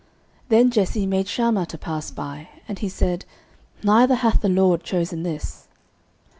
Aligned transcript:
09:016:009 0.45 0.47
Then 0.49 0.71
Jesse 0.71 1.05
made 1.05 1.27
Shammah 1.27 1.65
to 1.67 1.77
pass 1.77 2.09
by. 2.09 2.49
And 2.67 2.79
he 2.79 2.89
said, 2.89 3.23
Neither 3.83 4.15
hath 4.15 4.41
the 4.41 4.49
LORD 4.49 4.81
chosen 4.81 5.21
this. 5.21 5.67